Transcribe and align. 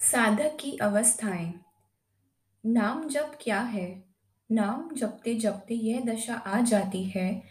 साधक 0.00 0.56
की 0.60 0.76
अवस्थाएँ। 0.76 1.54
नाम 2.66 3.08
जप 3.08 3.38
क्या 3.42 3.60
है? 3.60 4.04
नाम 4.52 4.90
जपते 4.94 5.34
जपते 5.34 5.74
यह 5.74 6.00
दशा 6.00 6.34
आ 6.34 6.60
जाती 6.60 7.04
है 7.04 7.42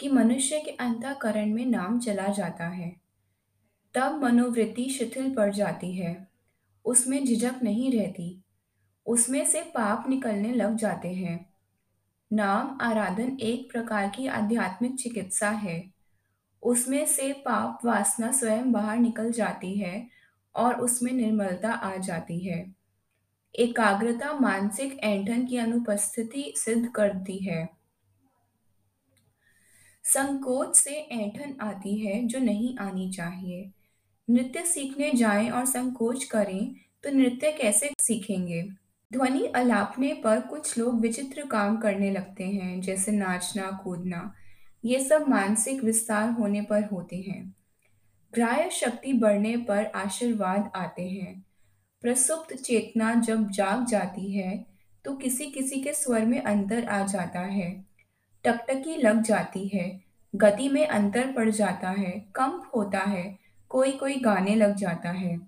कि 0.00 0.08
मनुष्य 0.08 0.60
के 0.60 0.70
अंतःकरण 0.70 1.54
में 1.54 1.66
नाम 1.66 2.00
चला 2.00 2.26
जाता 2.26 2.68
है। 2.68 2.96
तब 3.94 4.24
मनोवृत्ति 4.24 4.90
शिथिल 4.90 5.34
पड़ 5.34 5.54
जाती 5.54 5.94
है। 5.94 6.28
उसमें 6.84 7.24
झिझक 7.24 7.54
नहीं 7.62 7.92
रहती। 7.92 8.42
उसमें 9.06 9.44
से 9.44 9.60
पाप 9.60 10.08
निकलने 10.08 10.52
लग 10.52 10.76
जाते 10.76 11.08
हैं। 11.08 11.54
नाम 12.32 12.78
आराधन 12.80 13.38
एक 13.40 13.72
प्रकार 13.72 14.08
की 14.08 14.26
आध्यात्मिक 14.26 14.94
चिकित्सा 14.94 15.50
है। 15.50 15.94
उसमें 16.62 17.06
से 17.06 17.32
पाप 17.32 17.78
वासना 17.84 18.32
स्वयं 18.32 18.72
बाहर 18.72 18.96
निकल 18.96 19.32
जाती 19.32 19.74
है 19.74 20.23
और 20.56 20.74
उसमें 20.74 21.12
निर्मलता 21.12 21.72
आ 21.72 21.96
जाती 21.96 22.38
है। 22.38 22.74
एकाग्रता 23.54 24.32
मानसिक 24.32 24.98
ऐंठन 24.98 25.46
की 25.46 25.56
अनुपस्थिति 25.56 26.54
सिद्ध 26.56 26.88
करती 26.88 27.38
है। 27.38 27.68
संकोच 30.04 30.76
से 30.76 30.90
ऐंठन 30.90 31.56
आती 31.60 31.98
है 31.98 32.26
जो 32.26 32.38
नहीं 32.38 32.78
आनी 32.78 33.10
चाहिए। 33.12 33.70
नृत्य 34.30 34.62
सीखने 34.66 35.12
जाएँ 35.12 35.50
और 35.50 35.64
संकोच 35.64 36.24
करें 36.24 36.74
तो 37.04 37.10
नृत्य 37.10 37.52
कैसे 37.52 37.90
सीखेंगे? 37.98 38.62
ध्वनि 39.12 39.46
अलापने 39.46 40.14
पर 40.14 40.40
कुछ 40.40 40.78
लोग 40.78 41.00
विचित्र 41.00 41.46
काम 41.46 41.76
करने 41.76 42.10
लगते 42.10 42.44
हैं, 42.44 42.80
जैसे 42.80 43.12
नाचना, 43.12 43.70
कूदना। 43.84 44.34
ये 44.84 45.04
सब 45.04 45.28
मानसिक 45.28 45.84
विस्तार 45.84 46.30
होने 46.30 46.62
पर 46.62 46.84
होते 46.84 47.16
हैं। 47.16 47.56
ग्राह्य 48.34 48.70
शक्ति 48.70 49.12
बढ़ने 49.12 49.56
पर 49.56 49.86
आशीर्वाद 49.86 50.70
आते 50.76 51.08
हैं। 51.08 51.44
प्रसुप्त 52.02 52.54
चेतना 52.56 53.14
जब 53.14 53.50
जाग 53.50 53.86
जाती 53.86 54.32
है 54.32 54.66
तो 55.04 55.14
किसी 55.16 55.46
किसी 55.46 55.80
के 55.80 55.92
स्वर 55.92 56.24
में 56.24 56.42
अंतर 56.42 56.84
आ 56.84 57.06
जाता 57.06 57.40
है। 57.40 57.84
टकटकी 58.44 58.96
लग 58.96 59.22
जाती 59.22 59.66
है, 59.68 60.00
गति 60.34 60.68
में 60.68 60.86
अंतर 60.86 61.32
पड़ 61.32 61.50
जाता 61.50 61.90
है, 61.90 62.10
कंप 62.10 62.70
होता 62.76 62.98
है 62.98 63.38
कोई 63.68 63.92
कोई 63.92 64.14
गाने 64.16 64.54
लग 64.54 64.74
जाता 64.74 65.10
है। 65.10 65.38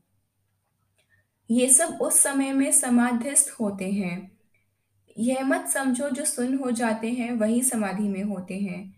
ये 1.50 1.68
सब 1.68 1.98
उस 2.02 2.20
समय 2.20 2.52
में 2.52 2.70
समाधिस्थ 2.72 3.50
होते 3.60 3.90
हैं। 3.92 4.32
यह 5.18 5.44
मत 5.44 5.68
समझो 5.68 6.08
जो 6.10 6.24
सुन 6.24 6.54
हो 6.54 6.70
जाते 6.70 7.10
हैं, 7.10 7.32
वही 7.32 7.62
समाधि 7.62 8.08
में 8.08 8.22
होते 8.22 8.58
हैं। 8.58 8.94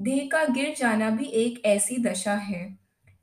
देह 0.00 0.28
का 0.32 0.44
गिर 0.44 0.74
जाना 0.78 1.10
भी 1.10 1.24
एक 1.24 1.64
ऐसी 1.66 1.96
दशा 1.98 2.34
है। 2.34 2.79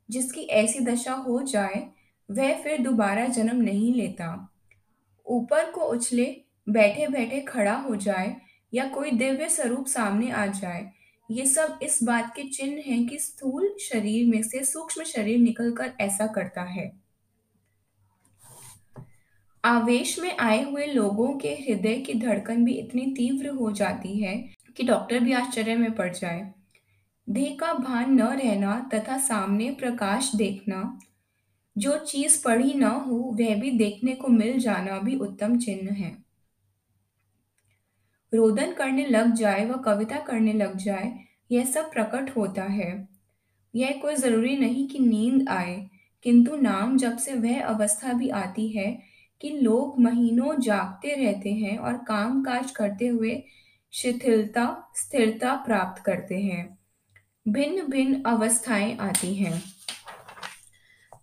जिसकी 0.09 0.41
ऐसी 0.41 0.80
दशा 0.80 1.13
हो 1.13 1.41
जाए, 1.41 1.88
वह 2.30 2.61
फिर 2.63 2.81
दोबारा 2.81 3.25
जन्म 3.27 3.61
नहीं 3.61 3.94
लेता। 3.94 4.27
ऊपर 5.25 5.72
को 5.72 5.81
उछले 5.81 6.25
बैठे 6.69 7.08
बैठे 7.08 7.39
खड़ा 7.41 7.75
हो 7.77 7.95
जाए 7.95 8.36
या 8.73 8.88
कोई 8.88 9.11
दिव्य 9.11 9.49
स्वरूप 9.49 9.86
सामने 9.86 10.31
आ 10.31 10.45
जाए, 10.45 10.91
ये 11.31 11.45
सब 11.45 11.80
इस 11.83 12.03
बात 12.03 12.33
के 12.36 12.44
चिन्ह 12.44 12.81
हैं 12.86 13.08
कि 13.08 13.17
स्थूल 13.19 13.75
शरीर 13.81 14.27
में 14.27 14.41
से 14.44 14.64
सूक्ष्म 14.64 15.03
शरीर 15.03 15.39
निकलकर 15.39 15.94
ऐसा 16.02 16.27
करता 16.27 16.61
है। 16.61 16.92
आवेश 19.64 20.19
में 20.19 20.38
आए 20.38 20.61
हुए 20.64 20.86
लोगों 20.86 21.27
के 21.38 21.49
हृदय 21.53 21.95
की 21.97 22.14
धड़कन 22.14 22.64
भी 22.66 22.73
इतनी 22.73 23.05
तीव्र 23.11 23.49
हो 23.49 23.71
जाती 23.71 24.17
है 24.19 24.36
कि 24.77 24.83
डॉक्टर 24.83 25.19
भी 25.19 25.33
आश्चर्य 25.33 25.75
में 25.75 25.92
पड़ 25.92 26.14
जाए। 26.14 26.53
देह 27.30 27.58
का 27.59 27.73
भान 27.73 28.14
न 28.14 28.22
रहना 28.22 28.89
तथा 28.94 29.17
सामने 29.17 29.72
प्रकाश 29.72 30.36
देखना। 30.36 31.00
जो 31.78 31.97
चीज़ 31.97 32.44
पढ़ी 32.44 32.73
न 32.73 32.83
हो, 32.83 33.16
वह 33.16 33.56
भी 33.56 33.72
देखने 33.72 34.14
को 34.14 34.28
मिल 34.28 34.59
जाना 34.59 35.00
भी 35.00 35.16
उत्तम 35.16 35.58
चिन्ह 35.59 35.94
है। 35.94 36.23
रोदन 38.33 38.73
करने 38.73 39.05
लग 39.05 39.33
जाए 39.33 39.66
व 39.66 39.78
कविता 39.78 40.20
करने 40.20 40.54
लग 40.54 40.77
जाए, 40.77 41.20
यह 41.52 41.65
सब 41.65 41.92
प्रकट 41.92 42.38
होता 42.38 42.64
है। 42.64 43.10
यह 43.76 43.99
कोई 44.02 44.15
ज़रूरी 44.15 44.58
नहीं 44.58 44.88
कि 44.88 44.99
नींद 44.99 45.49
आए, 45.49 45.89
किंतु 46.23 46.55
नाम 46.55 46.98
जब 46.98 47.17
से 47.17 47.33
वह 47.33 47.65
अवस्था 47.65 48.14
भी 48.14 48.30
आती 48.30 48.67
है 48.67 48.99
कि 49.42 49.49
लोग 49.49 49.99
महीनों 49.99 50.59
जागते 50.59 51.15
रहते 51.15 51.52
हैं 51.52 51.77
और 51.77 51.94
काम 51.94 52.44
काज 52.44 52.71
करते 52.71 53.08
हुए 53.08 53.44
शिथिलता, 53.92 54.92
स्थिरता 54.95 55.55
प्राप्त 55.55 56.04
करते 56.04 56.39
हैं। 56.39 56.77
भिन्न 57.49 57.87
भिन्न 57.87 58.23
अवस्थाएँ 58.23 58.97
आती 58.97 59.35
हैं। 59.35 59.63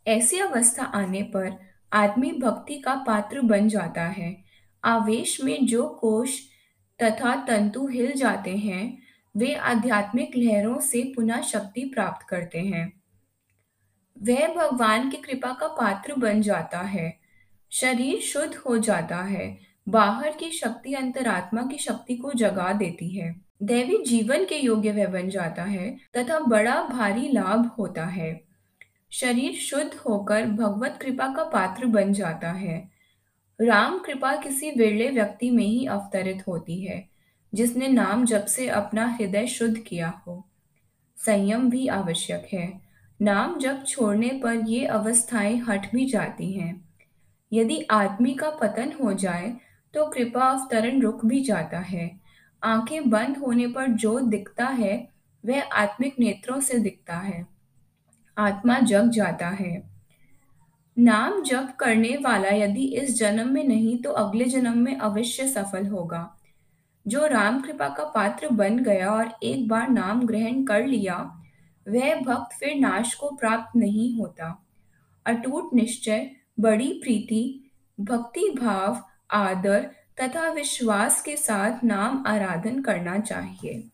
ऐसी 0.06 0.38
अवस्था 0.38 0.84
आने 0.84 1.22
पर 1.22 1.60
आदमी 1.92 2.32
भक्ति 2.32 2.78
का 2.78 2.94
पात्र 2.94 3.40
बन 3.40 3.68
जाता 3.68 4.02
है। 4.02 4.44
आवेश 4.84 5.44
में 5.44 5.66
जो 5.66 5.88
कोश 5.88 6.40
तथा 7.02 7.44
तंतु 7.44 7.86
हिल 7.86 8.12
जाते 8.12 8.56
हैं, 8.56 9.02
वे 9.36 9.54
आध्यात्मिक 9.54 10.36
लहरों 10.36 10.80
से 10.80 11.12
पुनः 11.16 11.40
शक्ति 11.40 11.84
प्राप्त 11.84 12.26
करते 12.28 12.60
हैं। 12.60 13.02
वह 14.22 14.54
भगवान 14.54 15.10
की 15.10 15.16
कृपा 15.16 15.52
का 15.52 15.66
पात्र 15.66 16.14
बन 16.14 16.42
जाता 16.42 16.78
है। 16.78 17.20
शरीर 17.70 18.20
शुद्ध 18.20 18.54
हो 18.54 18.78
जाता 18.78 19.16
है। 19.16 19.58
बाहर 19.88 20.30
की 20.30 20.50
शक्ति 20.50 20.94
अंतरात्मा 20.94 21.62
की 21.62 21.78
शक्ति 21.78 22.16
को 22.16 22.32
जगा 22.32 22.72
देती 22.72 23.08
है। 23.08 23.44
दैवी 23.62 24.04
जीवन 24.04 24.44
के 24.44 24.56
योग्य 24.56 24.92
वह 24.92 25.06
बन 25.06 25.28
जाता 25.28 25.62
है, 25.62 25.97
तथा 26.16 26.38
बड़ा 26.38 26.82
भारी 26.82 27.28
लाभ 27.28 27.66
होता 27.78 28.04
है। 28.04 28.44
शरीर 29.10 29.53
शुद्ध 29.53 29.94
होकर 29.94 30.44
भगवत 30.44 30.98
कृपा 31.03 31.34
का 31.34 31.44
पात्र 31.44 31.87
बन 31.87 32.12
जाता 32.12 32.50
है। 32.53 32.91
राम 33.60 33.98
कृपा 33.98 34.37
किसी 34.37 34.70
विरले 34.70 35.10
व्यक्ति 35.10 35.50
में 35.50 35.65
ही 35.65 35.87
अवतरित 35.87 36.44
होती 36.48 36.81
है, 36.84 37.09
जिसने 37.54 37.88
नाम 37.88 38.25
जब 38.25 38.47
से 38.47 38.69
अपना 38.69 39.06
हृदय 39.06 39.47
शुद्ध 39.47 39.78
किया 39.78 40.22
हो। 40.26 40.47
संयम 41.16 41.71
भी 41.71 41.86
आवश्यक 41.86 42.48
है। 42.53 42.81
नाम 43.22 43.59
जब 43.59 43.84
छोड़ने 43.84 44.41
पर 44.42 44.54
ये 44.54 44.86
अवस्थाएँ 44.86 45.56
हट 45.56 45.92
भी 45.92 46.06
जाती 46.06 46.53
हैं। 46.53 46.88
यदि 47.53 47.86
आदमी 47.91 48.34
का 48.34 48.50
पतन 48.50 48.92
हो 49.03 49.12
जाए 49.12 49.56
तो 49.94 50.06
कृपा 50.06 50.41
अवतरण 50.41 51.00
रुक 51.00 51.25
भी 51.25 51.41
जाता 51.41 51.78
है। 51.78 52.23
आँखें 52.64 53.10
बंद 53.10 53.36
होने 53.36 53.66
पर 53.66 53.86
जो 53.86 54.20
दिखता 54.20 54.66
है, 54.66 55.08
वह 55.47 55.62
आत्मिक 55.62 56.16
नेत्रों 56.19 56.60
से 56.60 56.78
दिखता 56.78 57.16
है। 57.16 57.47
आत्मा 58.38 58.78
जग 58.78 59.10
जाता 59.10 59.48
है। 59.48 59.91
नाम 60.98 61.42
जप 61.42 61.76
करने 61.80 62.19
वाला 62.22 62.48
यदि 62.48 62.84
इस 62.84 63.19
जन्म 63.19 63.53
में 63.53 63.64
नहीं 63.64 63.98
तो 63.98 64.10
अगले 64.10 64.44
जन्म 64.44 64.78
में 64.78 64.97
अवश्य 64.97 65.48
सफल 65.48 65.86
होगा। 65.86 66.36
जो 67.08 67.26
राम 67.26 67.60
कृपा 67.60 67.88
का 67.88 68.04
पात्र 68.04 68.48
बन 68.48 68.78
गया 68.78 69.10
और 69.10 69.36
एक 69.42 69.69
बार 69.69 69.88
नाम 69.88 70.26
ग्रहण 70.26 70.64
कर 70.64 70.86
लिया, 70.86 71.42
वह 71.88 72.20
भक्त 72.20 72.56
फिर 72.56 72.76
नाश 72.76 73.14
को 73.14 73.30
प्राप्त 73.30 73.76
नहीं 73.76 74.19
होता। 74.19 74.66
अटूट 75.26 75.74
निश्चय, 75.74 76.30
बड़ी 76.60 76.92
प्रीति, 76.92 77.70
भक्ति 78.00 78.54
भाव, 78.60 79.04
आदर 79.30 79.91
तथा 80.20 80.48
विश्वास 80.48 81.22
के 81.22 81.36
साथ 81.36 81.84
नाम 81.84 82.25
आराधन 82.26 82.82
करना 82.82 83.19
चाहिए। 83.19 83.91